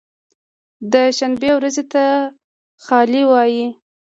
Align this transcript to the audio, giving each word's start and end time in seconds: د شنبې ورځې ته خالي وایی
د 0.93 0.93
شنبې 1.17 1.49
ورځې 1.55 1.83
ته 1.93 2.03
خالي 2.85 3.21
وایی 3.31 3.65